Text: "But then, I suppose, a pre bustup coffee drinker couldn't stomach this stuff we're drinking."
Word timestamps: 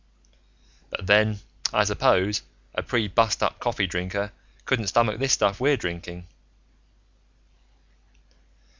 "But 0.89 1.05
then, 1.05 1.41
I 1.71 1.83
suppose, 1.83 2.41
a 2.73 2.81
pre 2.81 3.07
bustup 3.07 3.59
coffee 3.59 3.85
drinker 3.85 4.31
couldn't 4.65 4.87
stomach 4.87 5.19
this 5.19 5.33
stuff 5.33 5.59
we're 5.59 5.77
drinking." 5.77 6.25